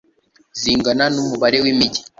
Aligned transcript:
zingana 0.59 1.05
n'umubare 1.13 1.57
w'imigi 1.63 2.01